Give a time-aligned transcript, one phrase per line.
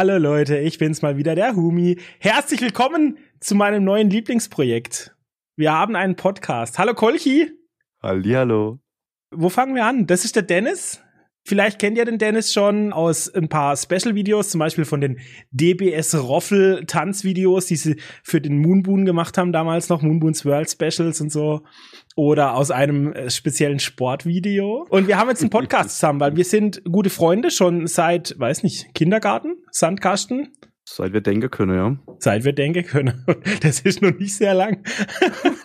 [0.00, 1.98] Hallo Leute, ich bin's mal wieder, der Humi.
[2.20, 5.16] Herzlich willkommen zu meinem neuen Lieblingsprojekt.
[5.56, 6.78] Wir haben einen Podcast.
[6.78, 7.50] Hallo Kolchi.
[8.00, 8.78] Hallihallo.
[9.32, 10.06] Wo fangen wir an?
[10.06, 11.02] Das ist der Dennis.
[11.44, 15.18] Vielleicht kennt ihr den Dennis schon aus ein paar Special-Videos, zum Beispiel von den
[15.50, 21.32] DBS Roffel-Tanzvideos, die sie für den Moonboon gemacht haben damals noch, Moonboons World Specials und
[21.32, 21.62] so.
[22.18, 24.88] Oder aus einem äh, speziellen Sportvideo.
[24.90, 28.64] Und wir haben jetzt einen Podcast zusammen, weil wir sind gute Freunde schon seit, weiß
[28.64, 30.52] nicht, Kindergarten, Sandkasten.
[30.84, 31.96] Seit wir denken können, ja.
[32.18, 33.24] Seit wir denken können.
[33.62, 34.82] Das ist noch nicht sehr lang.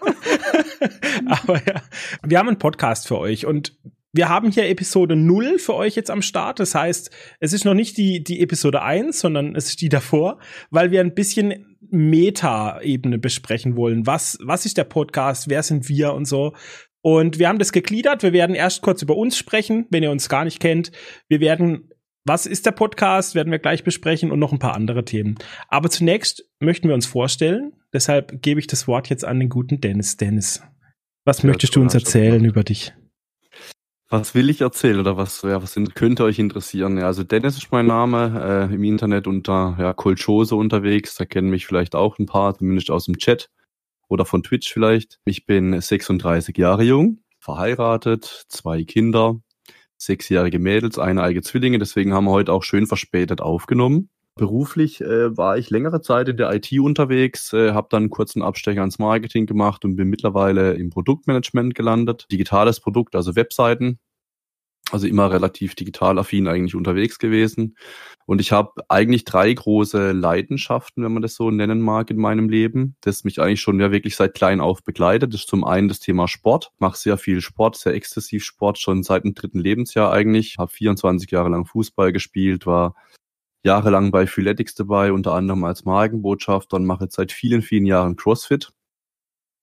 [1.26, 1.81] Aber ja,
[2.21, 3.76] wir haben einen Podcast für euch und
[4.12, 6.59] wir haben hier Episode 0 für euch jetzt am Start.
[6.59, 7.09] Das heißt,
[7.40, 10.37] es ist noch nicht die, die Episode 1, sondern es ist die davor,
[10.70, 14.05] weil wir ein bisschen Meta-Ebene besprechen wollen.
[14.05, 15.49] Was, was ist der Podcast?
[15.49, 16.53] Wer sind wir und so?
[17.01, 18.23] Und wir haben das gegliedert.
[18.23, 20.91] Wir werden erst kurz über uns sprechen, wenn ihr uns gar nicht kennt.
[21.27, 21.90] Wir werden,
[22.25, 23.35] was ist der Podcast?
[23.35, 25.35] Werden wir gleich besprechen und noch ein paar andere Themen.
[25.67, 27.73] Aber zunächst möchten wir uns vorstellen.
[27.91, 30.15] Deshalb gebe ich das Wort jetzt an den guten Dennis.
[30.15, 30.63] Dennis,
[31.25, 32.93] was ja, möchtest du uns erzählen über dich?
[34.13, 36.99] Was will ich erzählen oder was, ja, was könnte euch interessieren?
[36.99, 41.15] Ja, also Dennis ist mein Name, äh, im Internet unter ja, Kolchose unterwegs.
[41.15, 43.49] Da kennen mich vielleicht auch ein paar, zumindest aus dem Chat
[44.09, 45.19] oder von Twitch vielleicht.
[45.25, 49.39] Ich bin 36 Jahre jung, verheiratet, zwei Kinder,
[49.97, 51.79] sechsjährige Mädels, eineige Zwillinge.
[51.79, 54.09] Deswegen haben wir heute auch schön verspätet aufgenommen.
[54.35, 58.41] Beruflich äh, war ich längere Zeit in der IT unterwegs, äh, habe dann einen kurzen
[58.41, 62.25] Abstecher ans Marketing gemacht und bin mittlerweile im Produktmanagement gelandet.
[62.31, 63.99] Digitales Produkt, also Webseiten,
[64.91, 67.78] also immer relativ digital affin eigentlich unterwegs gewesen.
[68.25, 72.50] Und ich habe eigentlich drei große Leidenschaften, wenn man das so nennen mag, in meinem
[72.50, 75.34] Leben, das mich eigentlich schon ja wirklich seit klein auf begleitet.
[75.34, 76.72] Das ist zum einen das Thema Sport.
[76.79, 80.58] Mache sehr viel Sport, sehr exzessiv Sport, schon seit dem dritten Lebensjahr eigentlich.
[80.58, 82.96] Habe 24 Jahre lang Fußball gespielt, war
[83.63, 88.16] jahrelang bei Phyletics dabei, unter anderem als Markenbotschafter und mache jetzt seit vielen, vielen Jahren
[88.16, 88.72] CrossFit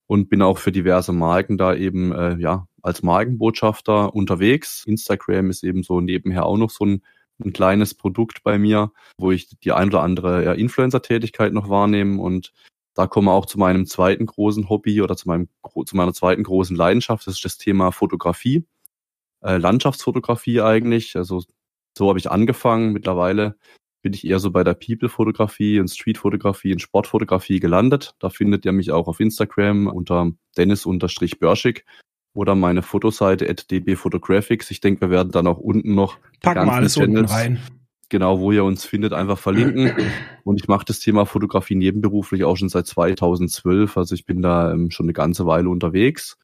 [0.07, 4.85] und bin auch für diverse Marken da eben äh, ja als Markenbotschafter unterwegs.
[4.87, 7.03] Instagram ist eben so nebenher auch noch so ein,
[7.45, 12.21] ein kleines Produkt bei mir, wo ich die ein oder andere ja, Influencer-Tätigkeit noch wahrnehme
[12.21, 12.53] und
[12.95, 15.49] da kommen wir auch zu meinem zweiten großen Hobby oder zu meinem
[15.87, 17.27] zu meiner zweiten großen Leidenschaft.
[17.27, 18.67] Das ist das Thema Fotografie,
[19.43, 21.17] äh, Landschaftsfotografie eigentlich.
[21.17, 21.43] Also
[21.97, 22.93] so habe ich angefangen.
[22.93, 23.57] Mittlerweile
[24.03, 28.15] bin ich eher so bei der People-Fotografie und Street-Fotografie und Sportfotografie gelandet.
[28.19, 31.85] Da findet ihr mich auch auf Instagram unter Dennis-Börschig
[32.33, 34.71] oder meine Fotoseite at dbphotographics.
[34.71, 37.59] Ich denke, wir werden dann auch unten noch Packen wir alles Channels, unten rein.
[38.09, 39.93] Genau, wo ihr uns findet, einfach verlinken.
[40.45, 43.97] Und ich mache das Thema Fotografie nebenberuflich auch schon seit 2012.
[43.97, 46.37] Also ich bin da ähm, schon eine ganze Weile unterwegs.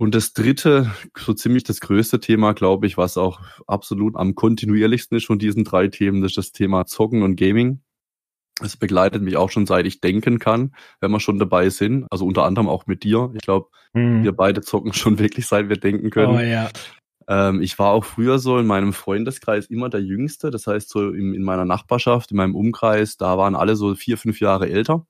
[0.00, 5.14] Und das dritte, so ziemlich das größte Thema, glaube ich, was auch absolut am kontinuierlichsten
[5.18, 7.82] ist von diesen drei Themen, das ist das Thema Zocken und Gaming.
[8.62, 12.06] Es begleitet mich auch schon seit ich denken kann, wenn wir schon dabei sind.
[12.10, 13.30] Also unter anderem auch mit dir.
[13.34, 14.24] Ich glaube, mhm.
[14.24, 16.34] wir beide zocken schon wirklich seit wir denken können.
[16.34, 16.70] Oh ja.
[17.28, 20.50] Ähm, ich war auch früher so in meinem Freundeskreis immer der Jüngste.
[20.50, 24.16] Das heißt, so in, in meiner Nachbarschaft, in meinem Umkreis, da waren alle so vier,
[24.16, 25.06] fünf Jahre älter.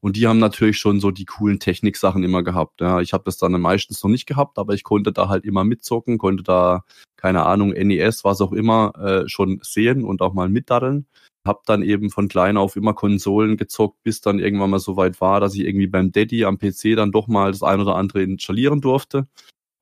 [0.00, 2.80] Und die haben natürlich schon so die coolen Techniksachen immer gehabt.
[2.80, 5.64] Ja, ich habe das dann meistens noch nicht gehabt, aber ich konnte da halt immer
[5.64, 6.84] mitzocken, konnte da,
[7.16, 11.06] keine Ahnung, NES, was auch immer, äh, schon sehen und auch mal mitdaddeln.
[11.46, 15.20] Hab dann eben von klein auf immer Konsolen gezockt, bis dann irgendwann mal so weit
[15.20, 18.22] war, dass ich irgendwie beim Daddy am PC dann doch mal das ein oder andere
[18.22, 19.26] installieren durfte.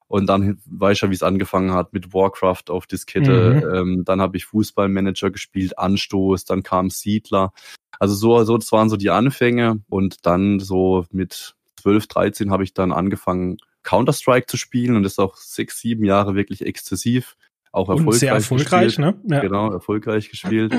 [0.08, 3.62] Und dann weiß ich ja, wie es angefangen hat mit Warcraft auf Diskette.
[3.62, 3.74] Mhm.
[3.74, 7.52] Ähm, dann habe ich Fußballmanager gespielt, Anstoß, dann kam Siedler.
[8.00, 9.80] Also so, so, das waren so die Anfänge.
[9.88, 15.12] Und dann so mit 12, 13 habe ich dann angefangen, Counter-Strike zu spielen und das
[15.12, 17.36] ist auch sechs, sieben Jahre wirklich exzessiv
[17.72, 18.06] auch erfolgreich.
[18.06, 19.24] Und sehr erfolgreich, gespielt.
[19.24, 19.36] ne?
[19.36, 19.41] Ja.
[19.41, 20.74] Genau, erfolgreich gespielt.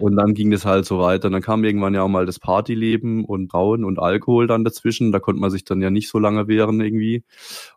[0.00, 1.26] und dann ging das halt so weiter.
[1.26, 5.12] Und dann kam irgendwann ja auch mal das Partyleben und Brauen und Alkohol dann dazwischen.
[5.12, 7.24] Da konnte man sich dann ja nicht so lange wehren irgendwie.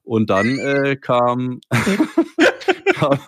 [0.03, 1.59] Und dann äh, kam,
[2.95, 3.19] kam,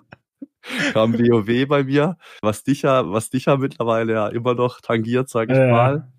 [0.94, 5.30] kam WoW bei mir, was dich ja, was dich ja mittlerweile ja immer noch tangiert,
[5.30, 5.72] sag ich äh.
[5.72, 6.12] mal.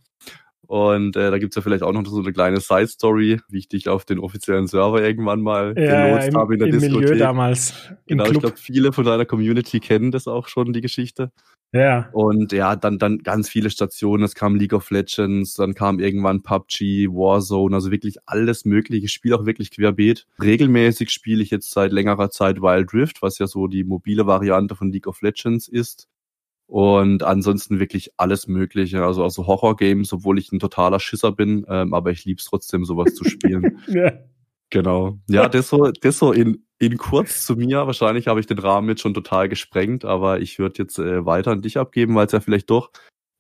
[0.72, 3.90] Und äh, da gibt's ja vielleicht auch noch so eine kleine Side-Story, wie ich dich
[3.90, 7.10] auf den offiziellen Server irgendwann mal ja, gelotst habe in der im Diskothek.
[7.10, 7.74] Milieu damals.
[8.06, 11.30] Genau, ich glaube, viele von deiner Community kennen das auch schon, die Geschichte.
[11.72, 12.08] Ja.
[12.12, 14.24] Und ja, dann, dann ganz viele Stationen.
[14.24, 19.04] Es kam League of Legends, dann kam irgendwann PUBG, Warzone, also wirklich alles mögliche.
[19.04, 20.26] Ich spiele auch wirklich querbeet.
[20.40, 24.74] Regelmäßig spiele ich jetzt seit längerer Zeit Wild Rift, was ja so die mobile Variante
[24.74, 26.08] von League of Legends ist.
[26.72, 29.04] Und ansonsten wirklich alles Mögliche.
[29.04, 33.14] Also, also Horror-Games, obwohl ich ein totaler Schisser bin, ähm, aber ich lieb's trotzdem, sowas
[33.14, 33.82] zu spielen.
[33.88, 34.12] ja.
[34.70, 35.18] Genau.
[35.28, 37.86] Ja, das so, das so in, in kurz zu mir.
[37.86, 41.50] Wahrscheinlich habe ich den Rahmen jetzt schon total gesprengt, aber ich würde jetzt äh, weiter
[41.50, 42.90] an dich abgeben, weil es ja vielleicht doch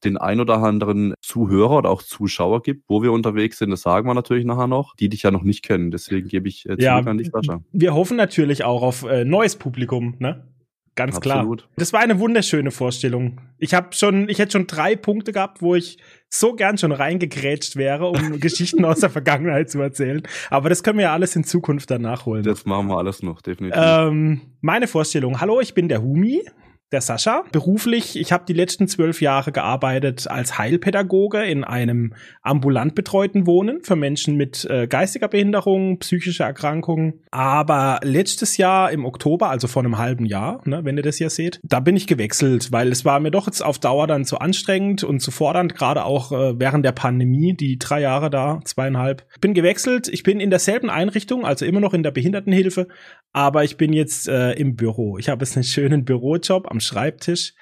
[0.04, 3.70] den ein oder anderen Zuhörer oder auch Zuschauer gibt, wo wir unterwegs sind.
[3.70, 5.90] Das sagen wir natürlich nachher noch, die dich ja noch nicht kennen.
[5.90, 7.62] Deswegen gebe ich äh, Ja, zurück an dich, Sascha.
[7.72, 10.51] Wir hoffen natürlich auch auf äh, neues Publikum, ne?
[10.94, 11.60] Ganz Absolut.
[11.60, 11.70] klar.
[11.76, 13.40] Das war eine wunderschöne Vorstellung.
[13.58, 15.96] Ich habe schon, ich hätte schon drei Punkte gehabt, wo ich
[16.28, 20.22] so gern schon reingegrätscht wäre, um Geschichten aus der Vergangenheit zu erzählen.
[20.50, 22.42] Aber das können wir ja alles in Zukunft dann nachholen.
[22.42, 23.80] Das machen wir alles noch, definitiv.
[23.82, 25.40] Ähm, meine Vorstellung.
[25.40, 26.42] Hallo, ich bin der Humi,
[26.92, 27.44] der Sascha.
[27.52, 33.82] Beruflich, ich habe die letzten zwölf Jahre gearbeitet als Heilpädagoge in einem ambulant betreuten Wohnen
[33.82, 37.20] für Menschen mit äh, geistiger Behinderung, psychischer Erkrankungen.
[37.30, 41.30] Aber letztes Jahr im Oktober, also vor einem halben Jahr, ne, wenn ihr das hier
[41.30, 44.38] seht, da bin ich gewechselt, weil es war mir doch jetzt auf Dauer dann zu
[44.38, 49.26] anstrengend und zu fordernd, gerade auch äh, während der Pandemie, die drei Jahre da, zweieinhalb.
[49.40, 52.88] Bin gewechselt, ich bin in derselben Einrichtung, also immer noch in der Behindertenhilfe,
[53.32, 55.16] aber ich bin jetzt äh, im Büro.
[55.18, 57.54] Ich habe jetzt einen schönen Bürojob am Schreibtisch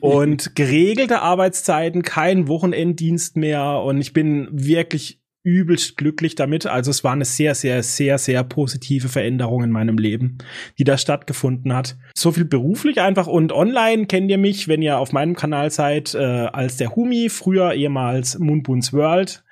[0.00, 6.66] und geregelte Arbeitszeiten, kein Wochenenddienst mehr und ich bin wirklich übelst glücklich damit.
[6.66, 10.38] Also es war eine sehr, sehr, sehr, sehr positive Veränderung in meinem Leben,
[10.78, 11.96] die da stattgefunden hat.
[12.14, 16.14] So viel beruflich einfach und online kennt ihr mich, wenn ihr auf meinem Kanal seid,
[16.14, 19.42] äh, als der Humi, früher ehemals Moonboons World.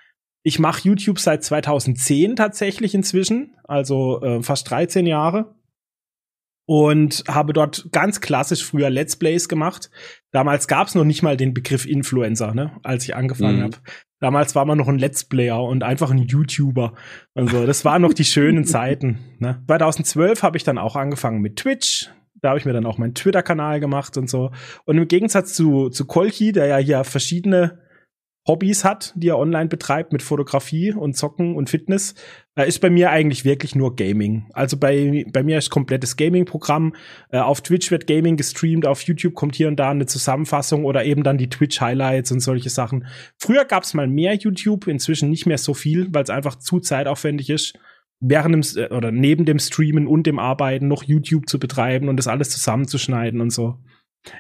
[0.43, 5.56] Ich mache YouTube seit 2010 tatsächlich inzwischen, also äh, fast 13 Jahre
[6.67, 9.91] und habe dort ganz klassisch früher Let's Plays gemacht.
[10.33, 13.63] Damals gab es noch nicht mal den Begriff Influencer, ne, als ich angefangen Mhm.
[13.63, 13.77] habe.
[14.19, 16.95] Damals war man noch ein Let's Player und einfach ein YouTuber.
[17.35, 19.19] Also das waren noch die schönen Zeiten.
[19.39, 19.63] Ne?
[19.67, 22.11] 2012 habe ich dann auch angefangen mit Twitch.
[22.43, 24.51] Da habe ich mir dann auch meinen Twitter-Kanal gemacht und so.
[24.85, 27.79] Und im Gegensatz zu, zu Kolchi, der ja hier verschiedene
[28.47, 32.15] Hobbys hat, die er online betreibt mit Fotografie und Zocken und Fitness,
[32.55, 34.47] äh, ist bei mir eigentlich wirklich nur Gaming.
[34.53, 36.95] Also bei, bei mir ist komplettes Gaming-Programm.
[37.31, 41.05] Äh, auf Twitch wird Gaming gestreamt, auf YouTube kommt hier und da eine Zusammenfassung oder
[41.05, 43.07] eben dann die Twitch-Highlights und solche Sachen.
[43.37, 46.79] Früher gab es mal mehr YouTube, inzwischen nicht mehr so viel, weil es einfach zu
[46.79, 47.79] zeitaufwendig ist,
[48.21, 52.17] während dem äh, oder neben dem Streamen und dem Arbeiten noch YouTube zu betreiben und
[52.17, 53.79] das alles zusammenzuschneiden und so.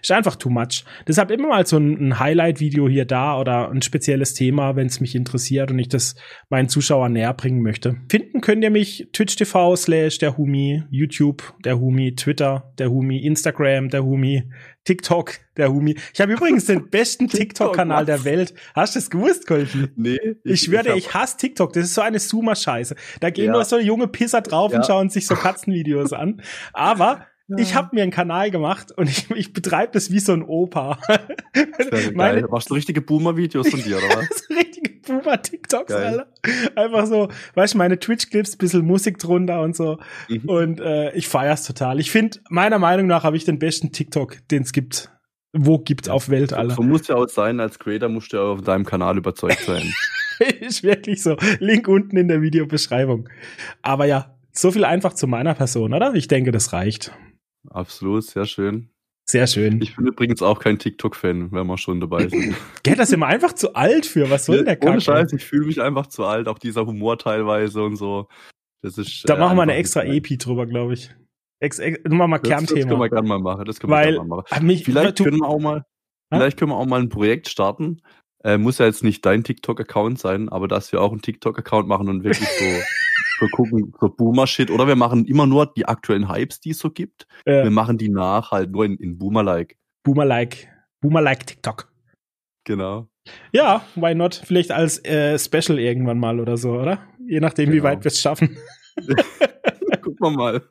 [0.02, 0.84] Ist einfach too much.
[1.06, 5.00] Deshalb immer mal so ein, ein Highlight-Video hier da oder ein spezielles Thema, wenn es
[5.00, 6.14] mich interessiert und ich das
[6.48, 7.96] meinen Zuschauern näher bringen möchte.
[8.10, 13.18] Finden könnt ihr mich Twitch TV slash der Humi, YouTube der Humi, Twitter der Humi,
[13.24, 14.50] Instagram der Humi,
[14.84, 15.96] TikTok der Humi.
[16.14, 18.24] Ich habe übrigens den besten TikTok-Kanal der?
[18.24, 18.54] Welt.
[18.74, 19.88] Hast du das gewusst, Kolchi?
[19.96, 21.72] nee, Ich schwöre dir, hab- ich hasse TikTok.
[21.72, 22.94] Das ist so eine Zoomer-Scheiße.
[23.20, 23.52] Da gehen Ja.
[23.52, 24.84] nur so junge Pisser drauf und Ja.
[24.84, 26.40] schauen sich so Katzenvideos an.
[26.72, 27.58] Aber Ja.
[27.58, 30.98] ich habe mir einen Kanal gemacht und ich, ich betreibe das wie so ein Opa.
[32.14, 32.48] Meine- geil.
[32.50, 34.48] Machst du richtige Boomer-Videos von dir, oder was?
[34.50, 35.92] richtige Boomer-TikToks.
[35.92, 36.26] Alter.
[36.74, 39.98] Einfach so, weißt du, meine Twitch-Clips, bisschen Musik drunter und so.
[40.28, 40.48] Mhm.
[40.48, 42.00] Und äh, ich feier's total.
[42.00, 45.10] Ich finde, meiner Meinung nach habe ich den besten TikTok, den es gibt.
[45.52, 46.74] Wo gibt's auf Welt, Alter.
[46.74, 49.90] So muss ja auch sein, als Creator musst du ja auf deinem Kanal überzeugt sein.
[50.60, 51.36] ist wirklich so.
[51.60, 53.28] Link unten in der Videobeschreibung.
[53.80, 56.12] Aber ja, so viel einfach zu meiner Person, oder?
[56.14, 57.12] Ich denke, das reicht.
[57.70, 58.90] Absolut, sehr schön.
[59.28, 59.80] Sehr schön.
[59.82, 62.54] Ich bin übrigens auch kein TikTok-Fan, wenn wir schon dabei sind.
[62.84, 64.30] Gell, das sind wir einfach zu alt für.
[64.30, 65.00] Was soll der Ohne Kacke?
[65.00, 68.28] Scheiß, ich fühle mich einfach zu alt, auch dieser Humor teilweise und so.
[68.82, 69.28] Das ist.
[69.28, 71.10] Da äh, machen wir eine extra Epi drüber, glaube ich.
[71.58, 73.08] Ex, ex, wir mal Das, das können wir Kernthema.
[73.08, 73.64] gerne mal machen.
[73.64, 74.66] Das können wir Weil, gerne mal machen.
[74.66, 75.84] Mich, Vielleicht können wir auch mal,
[76.32, 78.02] vielleicht können wir auch mal ein Projekt starten.
[78.44, 82.08] Äh, muss ja jetzt nicht dein TikTok-Account sein, aber dass wir auch einen TikTok-Account machen
[82.08, 82.64] und wirklich so,
[83.38, 84.70] so gucken, so Boomer-Shit.
[84.70, 87.26] Oder wir machen immer nur die aktuellen Hypes, die es so gibt.
[87.44, 89.76] Wir äh, machen die nach, halt nur in, in Boomer-like.
[90.04, 90.68] Boomer-like.
[91.00, 91.90] Boomer-like TikTok.
[92.64, 93.08] Genau.
[93.52, 94.40] Ja, why not?
[94.44, 97.00] Vielleicht als äh, Special irgendwann mal oder so, oder?
[97.26, 97.84] Je nachdem, wie Genau.
[97.84, 98.56] weit wir es schaffen.
[100.02, 100.62] Gucken wir mal.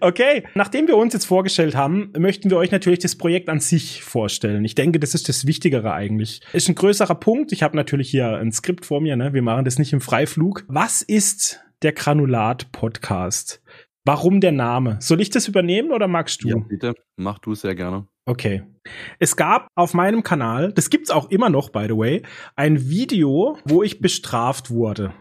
[0.00, 4.02] Okay, nachdem wir uns jetzt vorgestellt haben, möchten wir euch natürlich das Projekt an sich
[4.02, 4.64] vorstellen.
[4.64, 6.40] Ich denke, das ist das Wichtigere eigentlich.
[6.52, 7.52] Ist ein größerer Punkt.
[7.52, 9.32] Ich habe natürlich hier ein Skript vor mir, ne?
[9.32, 10.64] Wir machen das nicht im Freiflug.
[10.66, 13.62] Was ist der Granulat-Podcast?
[14.04, 14.98] Warum der Name?
[15.00, 16.48] Soll ich das übernehmen oder magst du?
[16.48, 16.94] Ja, bitte.
[17.16, 18.06] Mach du sehr gerne.
[18.24, 18.62] Okay.
[19.18, 22.22] Es gab auf meinem Kanal, das gibt's auch immer noch, by the way,
[22.56, 25.12] ein Video, wo ich bestraft wurde.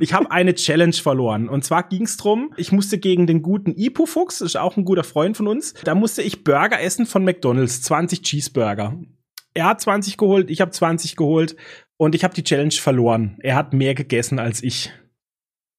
[0.00, 1.48] Ich habe eine Challenge verloren.
[1.48, 5.36] Und zwar ging's drum, ich musste gegen den guten Ipu-Fuchs, ist auch ein guter Freund
[5.36, 8.98] von uns, da musste ich Burger essen von McDonalds, 20 Cheeseburger.
[9.54, 11.54] Er hat 20 geholt, ich habe 20 geholt
[11.96, 13.38] und ich habe die Challenge verloren.
[13.40, 14.92] Er hat mehr gegessen als ich.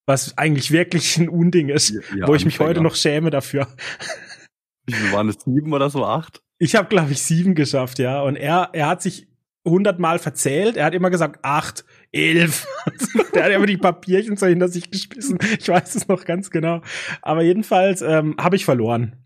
[0.06, 3.68] Was eigentlich wirklich ein Unding ist, Ja, wo ich mich heute noch schäme dafür.
[4.86, 5.36] Wie waren es?
[5.44, 6.04] Sieben oder so?
[6.04, 6.42] Acht?
[6.58, 8.22] Ich habe, glaube ich, sieben geschafft, ja.
[8.22, 9.28] Und er, er hat sich
[9.66, 10.76] hundertmal verzählt.
[10.76, 11.84] Er hat immer gesagt acht.
[12.12, 12.66] elf.
[13.34, 15.38] der hat aber die Papierchen so hinter sich geschmissen.
[15.58, 16.82] Ich weiß es noch ganz genau.
[17.20, 19.16] Aber jedenfalls ähm, habe ich verloren.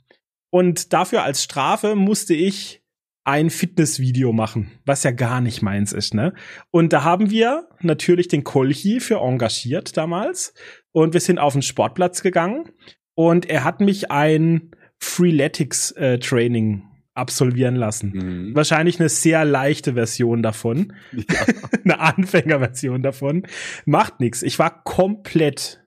[0.50, 2.79] Und dafür als Strafe musste ich
[3.24, 6.32] ein Fitnessvideo machen, was ja gar nicht meins ist, ne?
[6.70, 10.54] Und da haben wir natürlich den Kolchi für engagiert damals
[10.92, 12.70] und wir sind auf den Sportplatz gegangen
[13.14, 16.82] und er hat mich ein Freeletics äh, Training
[17.14, 18.12] absolvieren lassen.
[18.14, 18.54] Mhm.
[18.54, 20.92] Wahrscheinlich eine sehr leichte Version davon.
[21.12, 21.46] Ja.
[21.84, 23.46] eine Anfängerversion davon.
[23.84, 24.42] Macht nichts.
[24.42, 25.79] Ich war komplett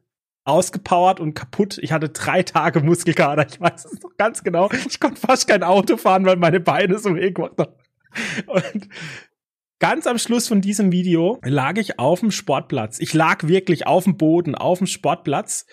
[0.46, 1.78] ausgepowert und kaputt.
[1.82, 3.48] Ich hatte drei Tage Muskelkater.
[3.50, 4.70] Ich weiß es noch ganz genau.
[4.88, 7.74] Ich konnte fast kein Auto fahren, weil meine Beine so weh gemacht haben.
[8.48, 8.90] Und
[9.80, 13.00] ganz am Schluss von diesem Video lag ich auf dem Sportplatz.
[13.00, 15.66] Ich lag wirklich auf dem Boden, auf dem Sportplatz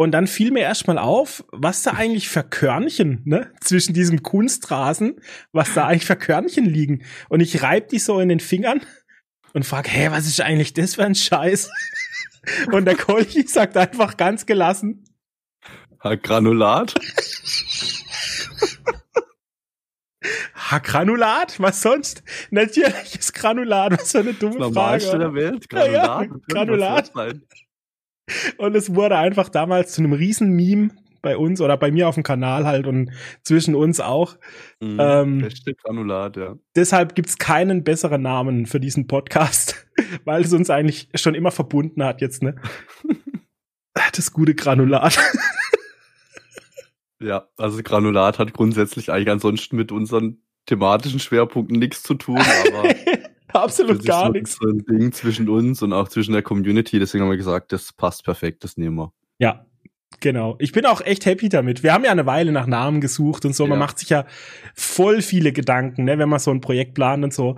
[0.00, 5.16] und dann fiel mir erstmal auf, was da eigentlich für Körnchen, ne, zwischen diesem Kunstrasen,
[5.50, 7.02] was da eigentlich für Körnchen liegen.
[7.28, 8.80] Und ich reib die so in den Fingern
[9.58, 11.68] und frag, hä, was ist eigentlich das für ein Scheiß?
[12.72, 15.04] Und der Kolchi sagt einfach ganz gelassen.
[16.00, 16.94] Granulat?
[20.84, 21.58] Granulat?
[21.58, 22.22] Was sonst?
[22.50, 23.98] Natürlich ist Granulat.
[23.98, 25.18] Was für eine dumme das Frage.
[25.18, 25.68] der Welt.
[25.68, 25.92] Granulat.
[25.92, 27.12] Ja, ja, Granulat.
[28.58, 30.90] Und es wurde einfach damals zu einem riesen Meme
[31.28, 33.10] bei uns oder bei mir auf dem Kanal halt und
[33.42, 34.38] zwischen uns auch.
[34.80, 36.56] Mhm, ähm, Hashtag Granulat, ja.
[36.74, 39.86] Deshalb gibt's keinen besseren Namen für diesen Podcast,
[40.24, 42.56] weil es uns eigentlich schon immer verbunden hat jetzt, ne?
[44.16, 45.18] das gute Granulat.
[47.20, 52.88] ja, also Granulat hat grundsätzlich eigentlich ansonsten mit unseren thematischen Schwerpunkten nichts zu tun, aber
[53.52, 54.56] Absolut gar nichts.
[54.58, 56.98] So ein Ding zwischen uns und auch zwischen der Community.
[56.98, 59.12] Deswegen haben wir gesagt, das passt perfekt, das nehmen wir.
[59.38, 59.66] Ja,
[60.20, 60.56] Genau.
[60.58, 61.82] Ich bin auch echt happy damit.
[61.82, 63.64] Wir haben ja eine Weile nach Namen gesucht und so.
[63.64, 63.70] Ja.
[63.70, 64.26] Man macht sich ja
[64.74, 67.56] voll viele Gedanken, ne, wenn man so ein Projekt plant und so.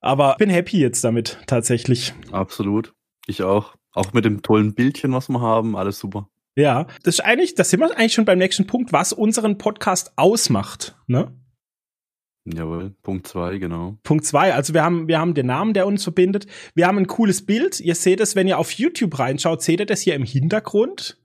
[0.00, 2.14] Aber ich bin happy jetzt damit, tatsächlich.
[2.32, 2.94] Absolut.
[3.26, 3.76] Ich auch.
[3.92, 5.76] Auch mit dem tollen Bildchen, was wir haben.
[5.76, 6.28] Alles super.
[6.56, 6.86] Ja.
[7.02, 10.96] Das ist eigentlich, das sind wir eigentlich schon beim nächsten Punkt, was unseren Podcast ausmacht,
[11.06, 11.34] ne?
[12.46, 13.98] Jawohl, Punkt zwei, genau.
[14.02, 16.46] Punkt zwei, also wir haben, wir haben den Namen, der uns verbindet.
[16.74, 17.80] Wir haben ein cooles Bild.
[17.80, 21.20] Ihr seht es, wenn ihr auf YouTube reinschaut, seht ihr das hier im Hintergrund.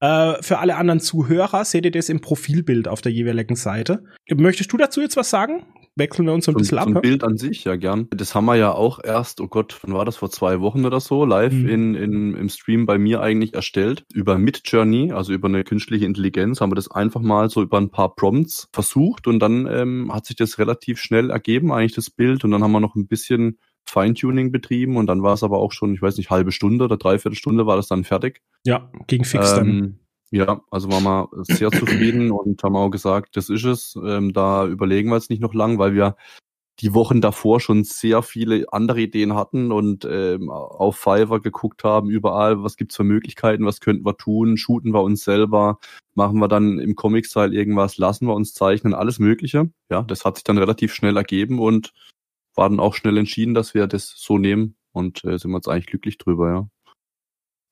[0.00, 4.04] Äh, für alle anderen Zuhörer seht ihr das im Profilbild auf der jeweiligen Seite.
[4.34, 5.64] Möchtest du dazu jetzt was sagen?
[5.96, 7.02] Wechseln wir uns so ein bisschen zum, ab.
[7.02, 8.06] Zum Bild an sich, ja gern.
[8.10, 11.00] Das haben wir ja auch erst, oh Gott, wann war das, vor zwei Wochen oder
[11.00, 11.68] so, live mhm.
[11.68, 14.04] in, in, im Stream bei mir eigentlich erstellt.
[14.14, 17.90] Über Midjourney, also über eine künstliche Intelligenz, haben wir das einfach mal so über ein
[17.90, 22.44] paar Prompts versucht und dann ähm, hat sich das relativ schnell ergeben, eigentlich das Bild.
[22.44, 25.72] Und dann haben wir noch ein bisschen Feintuning betrieben und dann war es aber auch
[25.72, 28.42] schon, ich weiß nicht, halbe Stunde oder dreiviertel Stunde war das dann fertig.
[28.64, 29.98] Ja, ging fix ähm, dann.
[30.30, 33.98] Ja, also waren wir sehr zufrieden und haben auch gesagt, das ist es.
[34.04, 36.16] Ähm, da überlegen wir jetzt nicht noch lang, weil wir
[36.80, 42.08] die Wochen davor schon sehr viele andere Ideen hatten und ähm, auf Fiverr geguckt haben,
[42.08, 45.78] überall, was gibt's für Möglichkeiten, was könnten wir tun, shooten wir uns selber,
[46.14, 49.70] machen wir dann im Comic-Style irgendwas, lassen wir uns zeichnen, alles Mögliche.
[49.90, 51.92] Ja, das hat sich dann relativ schnell ergeben und
[52.58, 55.68] war dann auch schnell entschieden, dass wir das so nehmen und äh, sind wir jetzt
[55.68, 56.68] eigentlich glücklich drüber, ja.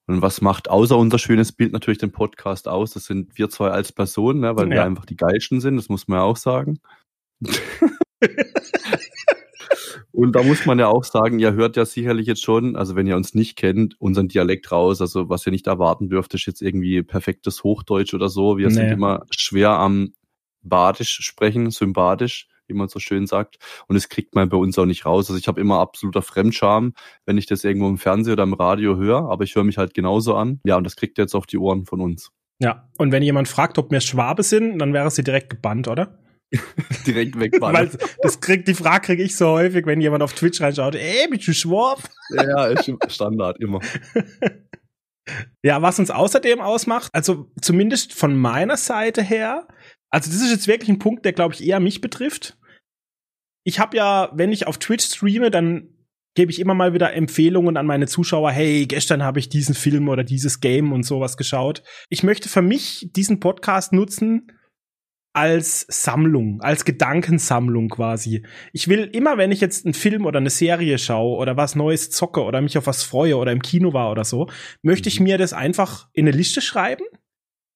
[0.08, 2.92] Und was macht außer unser schönes Bild natürlich den Podcast aus?
[2.92, 4.74] Das sind wir zwei als Personen, ne, weil ja.
[4.74, 6.78] wir einfach die Geilsten sind, das muss man ja auch sagen.
[10.12, 13.06] Und da muss man ja auch sagen, ihr hört ja sicherlich jetzt schon, also wenn
[13.06, 15.02] ihr uns nicht kennt, unseren Dialekt raus.
[15.02, 18.56] Also was ihr nicht erwarten dürft, ist jetzt irgendwie perfektes Hochdeutsch oder so.
[18.56, 18.74] Wir nee.
[18.74, 20.14] sind immer schwer am
[20.62, 23.56] Badisch sprechen, sympathisch wie man so schön sagt.
[23.88, 25.28] Und das kriegt man bei uns auch nicht raus.
[25.28, 26.94] Also ich habe immer absoluter Fremdscham,
[27.24, 29.94] wenn ich das irgendwo im Fernsehen oder im Radio höre, aber ich höre mich halt
[29.94, 30.60] genauso an.
[30.64, 32.30] Ja, und das kriegt ihr jetzt auf die Ohren von uns.
[32.58, 36.18] Ja, und wenn jemand fragt, ob wir Schwabe sind, dann wäre sie direkt gebannt, oder?
[37.06, 37.90] direkt wegbannen.
[37.92, 41.28] Weil das kriegt, die Frage kriege ich so häufig, wenn jemand auf Twitch reinschaut, ey,
[41.28, 42.02] bist du Schwab?
[42.30, 43.80] Ja, ja, ist Standard, immer.
[45.62, 49.66] ja, was uns außerdem ausmacht, also zumindest von meiner Seite her,
[50.10, 52.58] also das ist jetzt wirklich ein Punkt, der, glaube ich, eher mich betrifft.
[53.64, 55.96] Ich habe ja, wenn ich auf Twitch streame, dann
[56.36, 58.52] gebe ich immer mal wieder Empfehlungen an meine Zuschauer.
[58.52, 61.82] Hey, gestern habe ich diesen Film oder dieses Game und sowas geschaut.
[62.08, 64.52] Ich möchte für mich diesen Podcast nutzen
[65.32, 68.46] als Sammlung, als Gedankensammlung quasi.
[68.72, 72.10] Ich will immer, wenn ich jetzt einen Film oder eine Serie schaue oder was Neues
[72.10, 74.48] zocke oder mich auf was freue oder im Kino war oder so,
[74.82, 75.24] möchte ich mhm.
[75.24, 77.04] mir das einfach in eine Liste schreiben.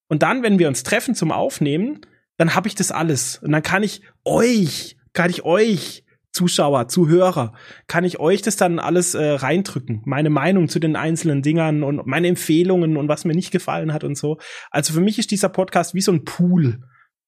[0.08, 2.00] Und dann, wenn wir uns treffen zum Aufnehmen,
[2.40, 3.36] dann habe ich das alles.
[3.42, 7.52] Und dann kann ich euch, kann ich euch, Zuschauer, Zuhörer,
[7.86, 10.00] kann ich euch das dann alles äh, reindrücken.
[10.06, 14.04] Meine Meinung zu den einzelnen Dingern und meine Empfehlungen und was mir nicht gefallen hat
[14.04, 14.38] und so.
[14.70, 16.80] Also für mich ist dieser Podcast wie so ein Pool,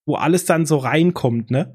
[0.07, 1.75] wo alles dann so reinkommt, ne?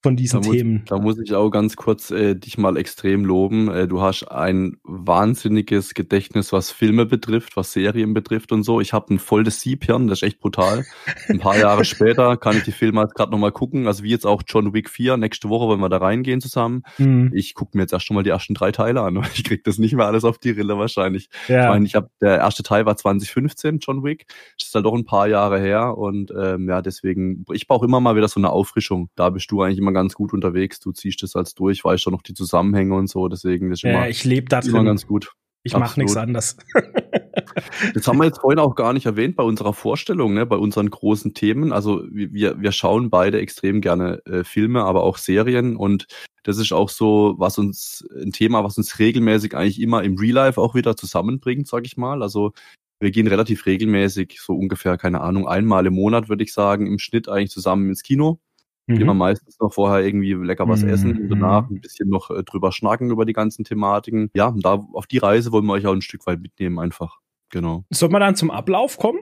[0.00, 0.72] Von diesen da Themen.
[0.74, 3.68] Muss, da muss ich auch ganz kurz äh, dich mal extrem loben.
[3.68, 8.80] Äh, du hast ein wahnsinniges Gedächtnis, was Filme betrifft, was Serien betrifft und so.
[8.80, 10.84] Ich habe ein volles Siebhirn, das ist echt brutal.
[11.28, 13.88] Ein paar Jahre später kann ich die Filme halt gerade nochmal gucken.
[13.88, 15.16] Also wie jetzt auch John Wick 4.
[15.16, 16.82] Nächste Woche wollen wir da reingehen zusammen.
[16.98, 17.32] Mhm.
[17.34, 19.18] Ich gucke mir jetzt erst schon mal die ersten drei Teile an.
[19.38, 21.28] Ich krieg das nicht mehr alles auf die Rille wahrscheinlich.
[21.46, 21.62] Ja.
[21.62, 24.26] Ich meine, ich habe der erste Teil war 2015, John Wick.
[24.58, 28.00] Das ist halt doch ein paar Jahre her und ähm, ja, deswegen, ich brauche immer
[28.00, 29.10] mal wieder so eine Auffrischung.
[29.14, 30.80] Da bist du eigentlich immer ganz gut unterwegs.
[30.80, 33.28] Du ziehst das als durch, weißt schon noch die Zusammenhänge und so.
[33.28, 35.32] Deswegen ist immer, ja, ich lebe da immer ganz gut.
[35.64, 36.56] Ich mache nichts anders.
[37.94, 40.88] das haben wir jetzt vorhin auch gar nicht erwähnt bei unserer Vorstellung, ne, bei unseren
[40.88, 41.72] großen Themen.
[41.72, 46.06] Also wir, wir schauen beide extrem gerne äh, Filme, aber auch Serien und
[46.44, 50.34] das ist auch so, was uns ein Thema, was uns regelmäßig eigentlich immer im Real
[50.34, 52.22] Life auch wieder zusammenbringt, sag ich mal.
[52.22, 52.52] Also
[53.00, 56.98] wir gehen relativ regelmäßig, so ungefähr, keine Ahnung, einmal im Monat, würde ich sagen, im
[56.98, 58.40] Schnitt eigentlich zusammen ins Kino.
[58.88, 58.98] Mhm.
[58.98, 60.88] Gehen wir meistens noch vorher irgendwie lecker was mhm.
[60.88, 64.30] essen und danach ein bisschen noch äh, drüber schnacken über die ganzen Thematiken.
[64.34, 67.18] Ja, da auf die Reise wollen wir euch auch ein Stück weit mitnehmen, einfach.
[67.50, 67.84] Genau.
[67.90, 69.20] Soll man dann zum Ablauf kommen?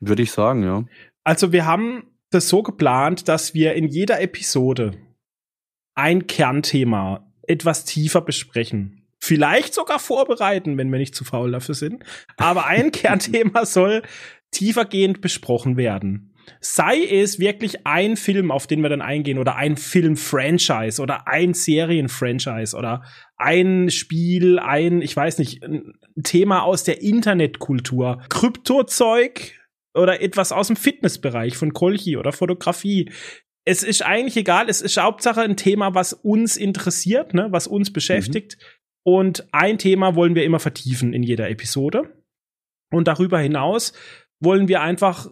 [0.00, 0.84] Würde ich sagen, ja.
[1.24, 4.92] Also wir haben das so geplant, dass wir in jeder Episode
[5.94, 9.06] ein Kernthema etwas tiefer besprechen.
[9.18, 12.04] Vielleicht sogar vorbereiten, wenn wir nicht zu faul dafür sind.
[12.36, 14.02] Aber ein Kernthema soll
[14.50, 19.76] tiefergehend besprochen werden sei es wirklich ein Film, auf den wir dann eingehen, oder ein
[19.76, 23.04] Film-Franchise oder ein Serien-Franchise oder
[23.36, 29.52] ein Spiel, ein, ich weiß nicht, ein Thema aus der Internetkultur, Kryptozeug
[29.94, 33.10] oder etwas aus dem Fitnessbereich von Kolchi oder Fotografie.
[33.64, 37.92] Es ist eigentlich egal, es ist Hauptsache ein Thema, was uns interessiert, ne, was uns
[37.92, 38.58] beschäftigt.
[38.58, 38.66] Mhm.
[39.06, 42.22] Und ein Thema wollen wir immer vertiefen in jeder Episode.
[42.90, 43.92] Und darüber hinaus
[44.40, 45.30] wollen wir einfach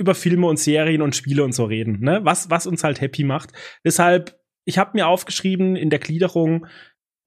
[0.00, 2.20] über Filme und Serien und Spiele und so reden, ne?
[2.24, 3.52] Was, was uns halt happy macht.
[3.84, 6.66] Deshalb, ich habe mir aufgeschrieben in der Gliederung,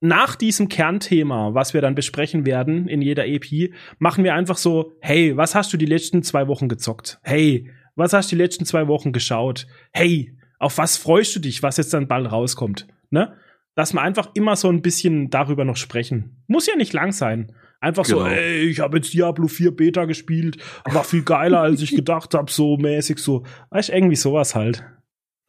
[0.01, 4.91] nach diesem Kernthema, was wir dann besprechen werden in jeder EP, machen wir einfach so,
[4.99, 7.19] hey, was hast du die letzten zwei Wochen gezockt?
[7.23, 9.65] Hey, was hast du die letzten zwei Wochen geschaut?
[9.93, 12.87] Hey, auf was freust du dich, was jetzt dann bald rauskommt?
[13.11, 13.37] Ne?
[13.75, 16.43] Dass wir einfach immer so ein bisschen darüber noch sprechen.
[16.47, 17.53] Muss ja nicht lang sein.
[17.83, 18.19] Einfach genau.
[18.19, 22.33] so, ey, ich habe jetzt Diablo 4 Beta gespielt, war viel geiler, als ich gedacht
[22.33, 24.85] habe, so mäßig, so, weißt irgendwie sowas halt.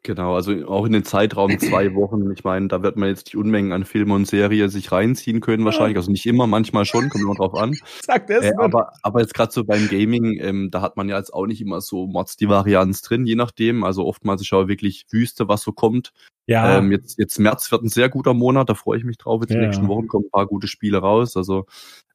[0.02, 2.32] Genau, also auch in den Zeitraum zwei Wochen.
[2.32, 5.64] Ich meine, da wird man jetzt die Unmengen an Filmen und Serien sich reinziehen können
[5.64, 5.96] wahrscheinlich.
[5.96, 7.74] Also nicht immer, manchmal schon, kommt immer drauf an.
[8.02, 8.44] Sagt es.
[8.44, 11.46] Äh, aber, aber jetzt gerade so beim Gaming, ähm, da hat man ja jetzt auch
[11.46, 13.84] nicht immer so Mods die Varianz drin, je nachdem.
[13.84, 16.12] Also oftmals ist ja wirklich Wüste, was so kommt.
[16.46, 16.78] Ja.
[16.78, 19.40] Ähm, jetzt, jetzt März wird ein sehr guter Monat, da freue ich mich drauf.
[19.40, 19.56] Jetzt ja.
[19.56, 21.36] in den nächsten Wochen kommen ein paar gute Spiele raus.
[21.36, 21.66] Also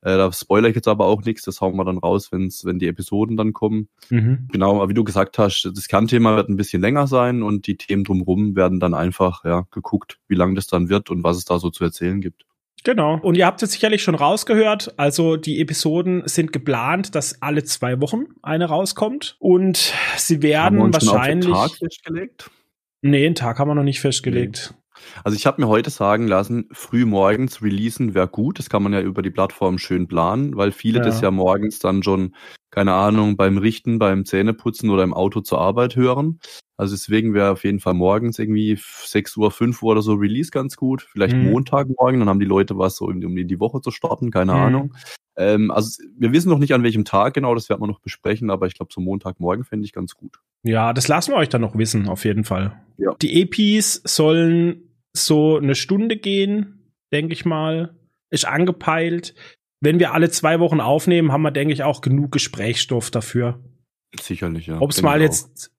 [0.02, 2.80] äh, da spoilere ich jetzt aber auch nichts, das hauen wir dann raus, wenn's, wenn
[2.80, 3.90] die Episoden dann kommen.
[4.10, 4.48] Mhm.
[4.52, 7.76] Genau, aber wie du gesagt hast, das Kernthema wird ein bisschen länger sein und die
[7.76, 11.46] Themen drumherum werden dann einfach ja, geguckt, wie lang das dann wird und was es
[11.46, 12.46] da so zu erzählen gibt.
[12.84, 13.20] Genau.
[13.22, 14.94] Und ihr habt es sicherlich schon rausgehört.
[14.98, 19.36] Also die Episoden sind geplant, dass alle zwei Wochen eine rauskommt.
[19.40, 21.46] Und sie werden wahrscheinlich.
[21.46, 22.52] Schon auf den Tag festgelegt?
[23.02, 24.74] Nee, einen Tag haben wir noch nicht festgelegt.
[25.24, 28.60] Also ich habe mir heute sagen lassen, früh morgens releasen wäre gut.
[28.60, 31.06] Das kann man ja über die Plattform schön planen, weil viele ja.
[31.06, 32.36] das ja morgens dann schon,
[32.70, 36.40] keine Ahnung, beim Richten, beim Zähneputzen oder im Auto zur Arbeit hören.
[36.78, 40.52] Also deswegen wäre auf jeden Fall morgens irgendwie 6 Uhr, 5 Uhr oder so Release
[40.52, 41.02] ganz gut.
[41.02, 41.52] Vielleicht mhm.
[41.52, 44.60] Montagmorgen, dann haben die Leute was so, um in die Woche zu starten, keine mhm.
[44.60, 44.94] Ahnung.
[45.40, 48.50] Ähm, also wir wissen noch nicht an welchem Tag genau, das werden wir noch besprechen,
[48.50, 50.38] aber ich glaube so Montagmorgen fände ich ganz gut.
[50.64, 52.78] Ja, das lassen wir euch dann noch wissen, auf jeden Fall.
[52.98, 53.16] Ja.
[53.22, 57.96] Die EPs sollen so eine Stunde gehen, denke ich mal.
[58.32, 59.34] Ist angepeilt.
[59.80, 63.64] Wenn wir alle zwei Wochen aufnehmen, haben wir, denke ich, auch genug Gesprächsstoff dafür.
[64.20, 64.82] Sicherlich, ja.
[64.82, 65.72] Ob es mal jetzt,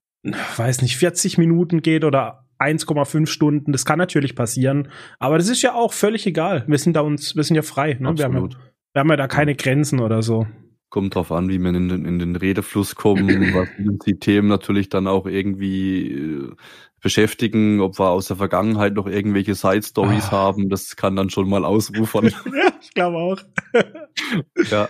[0.57, 4.89] weiß nicht, 40 Minuten geht oder 1,5 Stunden, das kann natürlich passieren.
[5.19, 6.65] Aber das ist ja auch völlig egal.
[6.67, 7.99] Wir sind da uns, wir sind ja frei.
[8.01, 8.17] Ne?
[8.17, 8.51] Wir, haben
[8.93, 10.47] wir haben ja da keine Grenzen oder so.
[10.89, 13.21] Kommt drauf an, wie man in den, in den Redefluss kommt,
[13.55, 13.69] was
[14.07, 16.57] die Themen natürlich dann auch irgendwie äh,
[17.01, 20.33] beschäftigen, ob wir aus der Vergangenheit noch irgendwelche Side Stories ah.
[20.33, 22.27] haben, das kann dann schon mal ausrufern.
[22.45, 23.41] ja, ich glaube auch.
[24.71, 24.89] ja.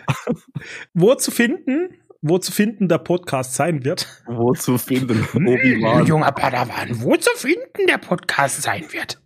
[0.95, 1.97] Wo zu finden?
[2.23, 4.07] Wo zu finden der Podcast sein wird?
[4.27, 5.25] Wo zu finden?
[5.35, 6.07] Obi-Wan.
[6.07, 9.23] Junger Padawan, wo zu finden der Podcast sein wird?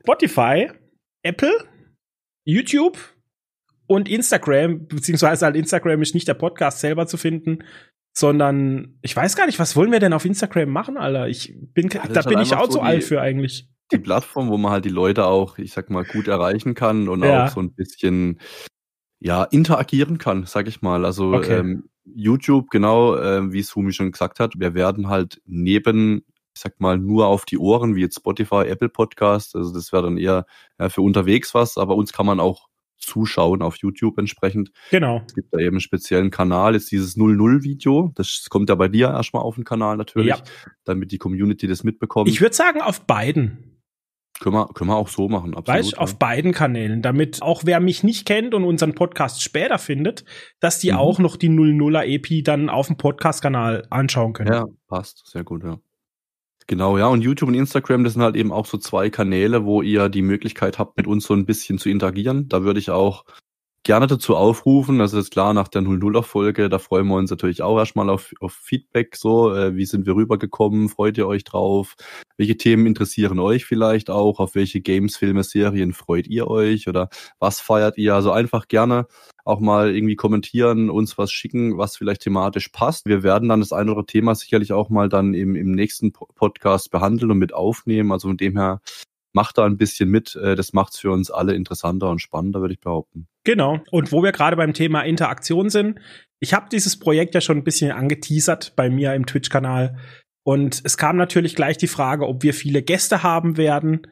[0.00, 0.68] Spotify,
[1.22, 1.52] Apple,
[2.44, 2.98] YouTube
[3.92, 7.58] und Instagram, beziehungsweise halt Instagram ist nicht der Podcast selber zu finden,
[8.16, 11.28] sondern ich weiß gar nicht, was wollen wir denn auf Instagram machen, Alter?
[11.28, 13.68] Ich bin, ja, da bin halt ich auch so alt für eigentlich.
[13.92, 17.22] Die Plattform, wo man halt die Leute auch, ich sag mal, gut erreichen kann und
[17.22, 17.44] ja.
[17.44, 18.40] auch so ein bisschen,
[19.20, 21.04] ja, interagieren kann, sag ich mal.
[21.04, 21.58] Also okay.
[21.58, 26.24] ähm, YouTube, genau, äh, wie es Humi schon gesagt hat, wir werden halt neben
[26.54, 29.56] ich sag mal, nur auf die Ohren, wie jetzt Spotify, Apple Podcast.
[29.56, 30.44] Also das wäre dann eher
[30.78, 32.68] ja, für unterwegs was, aber uns kann man auch
[33.02, 34.72] zuschauen auf YouTube entsprechend.
[34.90, 35.22] Genau.
[35.26, 38.12] Es gibt da eben einen speziellen Kanal, jetzt dieses 00-Video.
[38.14, 40.42] Das kommt ja bei dir erstmal auf den Kanal natürlich, ja.
[40.84, 42.28] damit die Community das mitbekommt.
[42.28, 43.68] Ich würde sagen, auf beiden.
[44.40, 45.68] Können wir, können wir auch so machen, absolut.
[45.68, 45.98] Weißt, ja.
[45.98, 50.24] auf beiden Kanälen, damit auch wer mich nicht kennt und unseren Podcast später findet,
[50.58, 50.98] dass die mhm.
[50.98, 54.52] auch noch die 00er EP dann auf dem Podcast-Kanal anschauen können.
[54.52, 55.28] Ja, passt.
[55.30, 55.78] Sehr gut, ja.
[56.72, 57.06] Genau, ja.
[57.08, 60.22] Und YouTube und Instagram, das sind halt eben auch so zwei Kanäle, wo ihr die
[60.22, 62.48] Möglichkeit habt, mit uns so ein bisschen zu interagieren.
[62.48, 63.26] Da würde ich auch
[63.84, 64.98] gerne dazu aufrufen.
[64.98, 68.52] Das ist klar, nach der 00er-Folge, da freuen wir uns natürlich auch erstmal auf, auf
[68.52, 69.16] Feedback.
[69.16, 70.90] So, äh, wie sind wir rübergekommen?
[70.90, 71.94] Freut ihr euch drauf?
[72.36, 74.40] Welche Themen interessieren euch vielleicht auch?
[74.40, 76.86] Auf welche Games, Filme, Serien freut ihr euch?
[76.86, 78.14] Oder was feiert ihr?
[78.14, 79.06] Also einfach gerne
[79.44, 83.06] auch mal irgendwie kommentieren, uns was schicken, was vielleicht thematisch passt.
[83.06, 86.12] Wir werden dann das eine oder andere Thema sicherlich auch mal dann im, im nächsten
[86.12, 88.12] Podcast behandeln und mit aufnehmen.
[88.12, 88.80] Also von dem her
[89.32, 90.36] macht da ein bisschen mit.
[90.36, 93.26] Äh, das macht es für uns alle interessanter und spannender, würde ich behaupten.
[93.44, 93.80] Genau.
[93.90, 95.98] Und wo wir gerade beim Thema Interaktion sind,
[96.40, 99.96] ich habe dieses Projekt ja schon ein bisschen angeteasert bei mir im Twitch-Kanal.
[100.44, 104.06] Und es kam natürlich gleich die Frage, ob wir viele Gäste haben werden.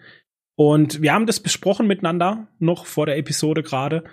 [0.57, 4.05] Und wir haben das besprochen miteinander, noch vor der Episode gerade.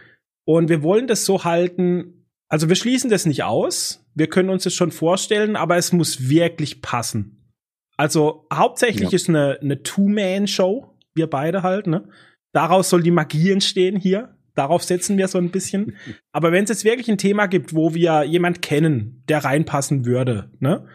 [0.45, 4.05] Und wir wollen das so halten, also wir schließen das nicht aus.
[4.15, 7.53] Wir können uns das schon vorstellen, aber es muss wirklich passen.
[7.97, 9.15] Also hauptsächlich ja.
[9.15, 12.08] ist eine, eine Two-Man-Show wir beide halt, ne?
[12.53, 14.36] Daraus soll die Magie entstehen hier.
[14.56, 15.95] Darauf setzen wir so ein bisschen.
[16.32, 20.51] Aber wenn es jetzt wirklich ein Thema gibt, wo wir jemand kennen, der reinpassen würde,
[20.60, 20.88] ne?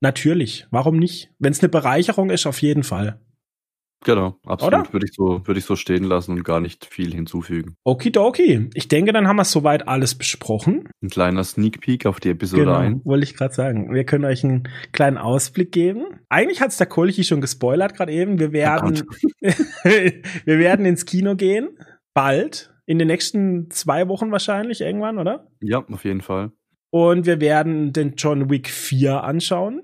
[0.00, 0.66] Natürlich.
[0.70, 1.30] Warum nicht?
[1.38, 3.20] Wenn es eine Bereicherung ist, auf jeden Fall.
[4.04, 4.92] Genau, absolut.
[4.92, 7.76] Würde ich, so, würde ich so stehen lassen und gar nicht viel hinzufügen.
[7.84, 8.70] Okidoki.
[8.74, 10.88] Ich denke, dann haben wir soweit alles besprochen.
[11.02, 13.04] Ein kleiner Sneak Peek auf die Episode genau, 1.
[13.04, 13.92] wollte ich gerade sagen.
[13.92, 16.04] Wir können euch einen kleinen Ausblick geben.
[16.28, 18.38] Eigentlich hat es der Kolchi schon gespoilert gerade eben.
[18.38, 19.02] Wir werden,
[19.42, 21.70] wir werden ins Kino gehen.
[22.14, 22.72] Bald.
[22.86, 25.48] In den nächsten zwei Wochen wahrscheinlich irgendwann, oder?
[25.60, 26.52] Ja, auf jeden Fall.
[26.90, 29.82] Und wir werden den John Wick 4 anschauen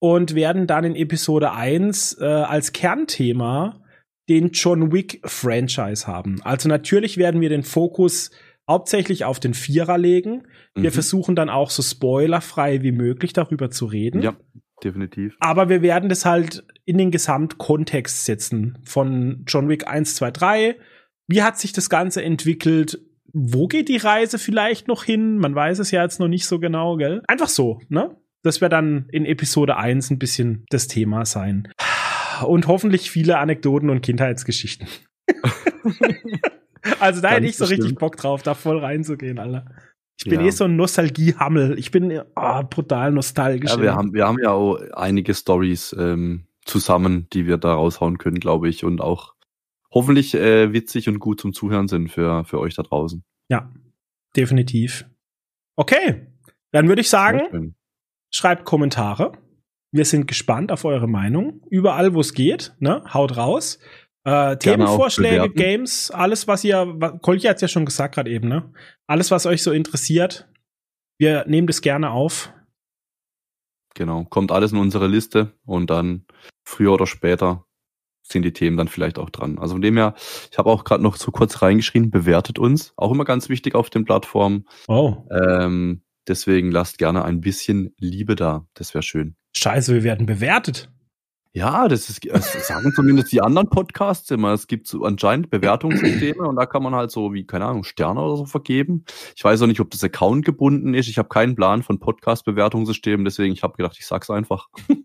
[0.00, 3.84] und werden dann in Episode 1 äh, als Kernthema
[4.28, 6.40] den John Wick Franchise haben.
[6.42, 8.30] Also natürlich werden wir den Fokus
[8.68, 10.46] hauptsächlich auf den Vierer legen.
[10.74, 10.94] Wir mhm.
[10.94, 14.22] versuchen dann auch so spoilerfrei wie möglich darüber zu reden.
[14.22, 14.36] Ja,
[14.82, 15.36] definitiv.
[15.40, 20.76] Aber wir werden das halt in den Gesamtkontext setzen von John Wick 1, 2, 3.
[21.26, 23.00] Wie hat sich das Ganze entwickelt?
[23.32, 25.38] Wo geht die Reise vielleicht noch hin?
[25.38, 27.22] Man weiß es ja jetzt noch nicht so genau, gell?
[27.26, 28.16] Einfach so, ne?
[28.42, 31.68] Das wird dann in Episode 1 ein bisschen das Thema sein.
[32.46, 34.88] Und hoffentlich viele Anekdoten und Kindheitsgeschichten.
[37.00, 37.82] also da hätte ich so bestimmt.
[37.82, 39.66] richtig Bock drauf, da voll reinzugehen, Alter.
[40.18, 40.46] Ich bin ja.
[40.46, 41.78] eh so ein Nostalgiehammel.
[41.78, 43.70] Ich bin oh, brutal nostalgisch.
[43.70, 48.18] Ja, wir haben, wir haben ja auch einige Stories ähm, zusammen, die wir da raushauen
[48.18, 48.84] können, glaube ich.
[48.84, 49.34] Und auch
[49.90, 53.24] hoffentlich äh, witzig und gut zum Zuhören sind für, für euch da draußen.
[53.48, 53.70] Ja,
[54.36, 55.06] definitiv.
[55.76, 56.26] Okay,
[56.72, 57.74] dann würde ich sagen,
[58.30, 59.32] Schreibt Kommentare.
[59.92, 61.62] Wir sind gespannt auf eure Meinung.
[61.68, 63.02] Überall, wo es geht, ne?
[63.12, 63.78] Haut raus.
[64.24, 68.72] Äh, Themenvorschläge, Games, alles, was ihr, Kolja hat ja schon gesagt gerade eben, ne?
[69.06, 70.46] Alles, was euch so interessiert,
[71.18, 72.52] wir nehmen das gerne auf.
[73.94, 76.26] Genau, kommt alles in unsere Liste und dann
[76.64, 77.64] früher oder später
[78.22, 79.58] sind die Themen dann vielleicht auch dran.
[79.58, 80.14] Also von dem her,
[80.50, 82.92] ich habe auch gerade noch so kurz reingeschrieben, bewertet uns.
[82.96, 84.66] Auch immer ganz wichtig auf den Plattformen.
[84.86, 85.26] Oh.
[85.30, 88.66] Ähm, Deswegen lasst gerne ein bisschen Liebe da.
[88.74, 89.36] Das wäre schön.
[89.56, 90.90] Scheiße, wir werden bewertet.
[91.52, 94.52] Ja, das ist, das sagen zumindest die anderen Podcasts immer.
[94.52, 98.20] Es gibt so anscheinend Bewertungssysteme und da kann man halt so wie, keine Ahnung, Sterne
[98.20, 99.04] oder so vergeben.
[99.34, 101.08] Ich weiß auch nicht, ob das Account gebunden ist.
[101.08, 104.68] Ich habe keinen Plan von Podcast-Bewertungssystemen, deswegen ich habe gedacht, ich sag's einfach.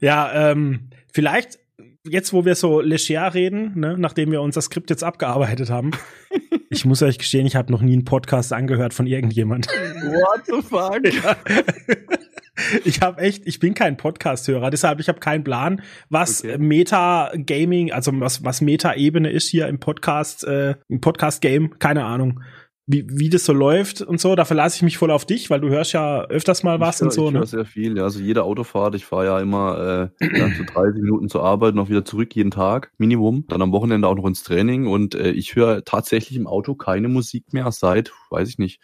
[0.00, 1.60] Ja, ähm, vielleicht
[2.04, 5.92] jetzt, wo wir so leger reden, ne, nachdem wir unser Skript jetzt abgearbeitet haben,
[6.72, 9.66] ich muss euch gestehen, ich habe noch nie einen Podcast angehört von irgendjemand.
[9.68, 11.00] What the fuck?
[11.12, 11.36] Ja.
[12.84, 15.80] Ich habe echt, ich bin kein Podcast-Hörer, deshalb ich habe keinen Plan,
[16.10, 16.58] was okay.
[16.58, 22.42] Meta-Gaming, also was was Meta-Ebene ist hier im Podcast, äh, im Podcast-Game, keine Ahnung
[22.86, 24.34] wie, wie das so läuft und so.
[24.34, 27.02] Da verlasse ich mich voll auf dich, weil du hörst ja öfters mal was ich
[27.02, 27.26] und so.
[27.26, 27.38] Ich ne?
[27.38, 27.96] höre sehr viel.
[27.96, 28.04] Ja.
[28.04, 31.80] Also jede Autofahrt, ich fahre ja immer äh, dann so 30 Minuten zur Arbeit und
[31.80, 33.44] auch wieder zurück jeden Tag, Minimum.
[33.48, 37.08] Dann am Wochenende auch noch ins Training und äh, ich höre tatsächlich im Auto keine
[37.08, 38.80] Musik mehr seit, weiß ich nicht,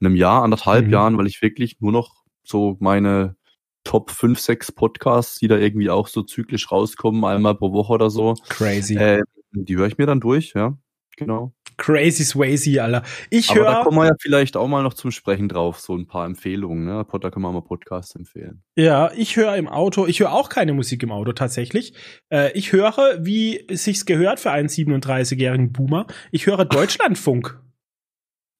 [0.00, 0.92] einem Jahr, anderthalb mhm.
[0.92, 3.36] Jahren, weil ich wirklich nur noch so meine
[3.82, 8.10] Top 5, 6 Podcasts, die da irgendwie auch so zyklisch rauskommen, einmal pro Woche oder
[8.10, 8.34] so.
[8.48, 8.94] Crazy.
[8.96, 10.76] Äh, die höre ich mir dann durch, ja.
[11.16, 11.52] Genau.
[11.80, 13.02] Crazy Swayze, Alter.
[13.30, 15.96] Ich Aber da höre, kommen wir ja vielleicht auch mal noch zum Sprechen drauf, so
[15.96, 16.84] ein paar Empfehlungen.
[16.84, 17.06] Ne?
[17.10, 18.62] Da können wir mal Podcasts empfehlen.
[18.76, 21.94] ja, ich höre im Auto, ich höre auch keine Musik im Auto tatsächlich.
[22.28, 27.58] Äh, ich höre, wie es sich's gehört für einen 37-jährigen Boomer, ich höre Deutschlandfunk.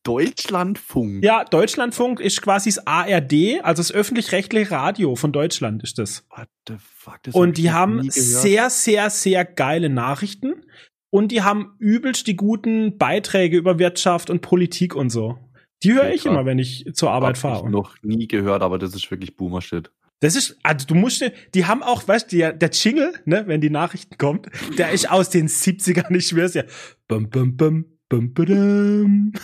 [0.03, 1.23] Deutschlandfunk.
[1.23, 6.25] Ja, Deutschlandfunk ist quasi das ARD, also das öffentlich-rechtliche Radio von Deutschland ist das.
[6.31, 7.19] What the fuck?
[7.23, 10.65] Das hab Und ich die haben sehr, sehr, sehr geile Nachrichten.
[11.11, 15.39] Und die haben übelst die guten Beiträge über Wirtschaft und Politik und so.
[15.83, 16.33] Die höre ich krass.
[16.33, 17.65] immer, wenn ich zur Arbeit fahre.
[17.67, 19.91] ich noch nie gehört, aber das ist wirklich Boomer-Shit.
[20.21, 23.63] Das ist, also du musst, die haben auch, weißt du, der, der Jingle, ne, wenn
[23.63, 26.65] die Nachrichten kommt, der ist aus den 70ern, ich schwör's ja.
[27.09, 29.33] Bum, bum, bum, bum, badum.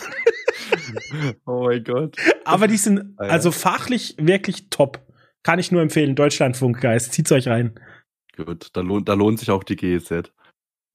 [1.45, 2.17] Oh mein Gott.
[2.45, 3.31] Aber die sind Ah, ja.
[3.31, 5.05] also fachlich wirklich top.
[5.43, 6.15] Kann ich nur empfehlen.
[6.15, 7.09] Deutschlandfunk, Guys.
[7.09, 7.79] Zieht's euch rein.
[8.35, 10.31] Gut, da lohnt, da lohnt sich auch die GEZ.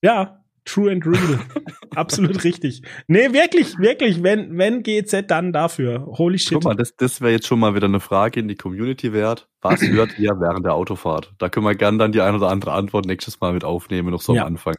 [0.02, 1.38] Ja, true and real.
[1.94, 2.82] Absolut richtig.
[3.08, 4.22] Nee, wirklich, wirklich.
[4.22, 6.06] Wenn, wenn GZ, dann dafür.
[6.06, 6.54] Holy shit.
[6.54, 9.48] Guck mal, das, das wäre jetzt schon mal wieder eine Frage in die Community wert.
[9.60, 11.34] Was hört ihr während der Autofahrt?
[11.38, 14.22] Da können wir gern dann die ein oder andere Antwort nächstes Mal mit aufnehmen, noch
[14.22, 14.42] so Ja.
[14.42, 14.74] am Anfang.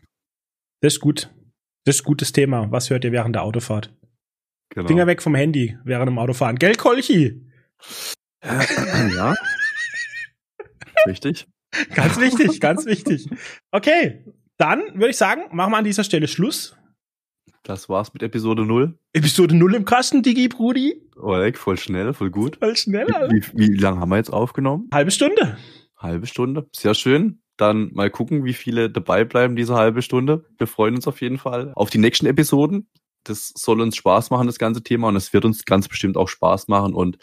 [0.81, 1.29] Das ist gut.
[1.85, 2.71] Das ist ein gutes Thema.
[2.71, 3.93] Was hört ihr während der Autofahrt?
[4.69, 4.87] Genau.
[4.87, 6.55] Finger weg vom Handy während dem Autofahren.
[6.57, 7.45] Gell, Kolchi?
[8.43, 9.35] ja.
[11.07, 11.47] Richtig.
[11.95, 13.27] Ganz wichtig, ganz wichtig.
[13.71, 14.23] Okay,
[14.57, 16.75] dann würde ich sagen, machen wir an dieser Stelle Schluss.
[17.63, 18.97] Das war's mit Episode 0.
[19.13, 21.01] Episode 0 im Kasten, Digi, Brudi.
[21.15, 22.57] Oleg, voll schnell, voll gut.
[22.57, 23.33] Voll schnell, Alter.
[23.33, 24.89] Wie, wie lange haben wir jetzt aufgenommen?
[24.93, 25.57] Halbe Stunde.
[25.97, 26.67] Halbe Stunde.
[26.75, 27.41] Sehr schön.
[27.55, 30.45] Dann mal gucken, wie viele dabei bleiben diese halbe Stunde.
[30.57, 32.89] Wir freuen uns auf jeden Fall auf die nächsten Episoden.
[33.23, 35.07] Das soll uns Spaß machen, das ganze Thema.
[35.07, 36.93] Und es wird uns ganz bestimmt auch Spaß machen.
[36.93, 37.17] Und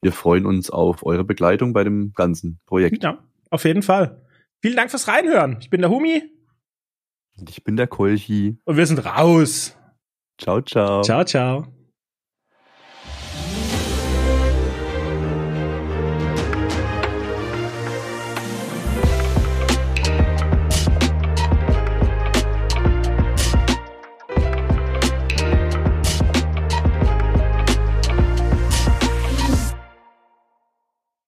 [0.00, 3.02] wir freuen uns auf eure Begleitung bei dem ganzen Projekt.
[3.02, 3.18] Ja,
[3.50, 4.22] auf jeden Fall.
[4.62, 5.58] Vielen Dank fürs Reinhören.
[5.60, 6.22] Ich bin der Humi
[7.38, 8.58] Und ich bin der Kolchi.
[8.64, 9.76] und wir sind raus.
[10.38, 11.02] Ciao, ciao.
[11.02, 11.73] Ciao, ciao.